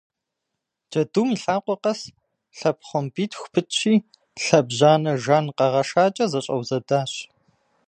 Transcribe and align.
Джэдум 0.91 1.29
и 1.33 1.37
лъакъуэ 1.41 1.75
къэс 1.83 2.01
лъэпхъуамбитху 2.57 3.51
пытщи 3.53 3.93
лъэбжьанэ 4.43 5.11
жан 5.23 5.45
къэгъэшакӏэ 5.57 6.25
зэщӏэузэдащ. 6.31 7.13